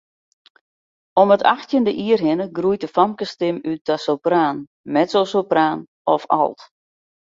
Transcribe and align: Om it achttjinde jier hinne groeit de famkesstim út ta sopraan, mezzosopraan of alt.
Om 1.21 1.33
it 1.35 1.45
achttjinde 1.55 1.93
jier 1.99 2.21
hinne 2.27 2.47
groeit 2.57 2.83
de 2.83 2.89
famkesstim 2.95 3.55
út 3.71 3.81
ta 3.87 3.95
sopraan, 4.05 4.57
mezzosopraan 4.93 5.79
of 6.13 6.23
alt. 6.41 6.59